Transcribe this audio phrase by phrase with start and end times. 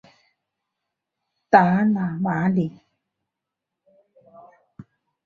[1.47, 2.71] 达讷马里。